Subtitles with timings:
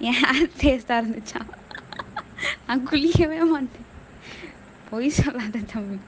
[0.00, 1.40] என் hair டேஸ்ட்டாக இருந்துச்சா
[2.66, 3.86] நான் குளிக்கவே மாட்டேன்.
[4.90, 5.98] பொய் சொல்லாத தம்பி.